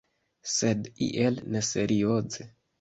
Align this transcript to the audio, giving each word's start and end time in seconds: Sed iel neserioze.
Sed 0.53 0.89
iel 1.09 1.39
neserioze. 1.53 2.51